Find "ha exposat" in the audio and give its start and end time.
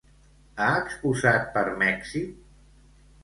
0.61-1.45